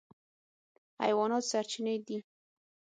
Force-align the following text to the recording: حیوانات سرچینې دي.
حیوانات 1.01 1.43
سرچینې 1.51 1.95
دي. 2.07 2.17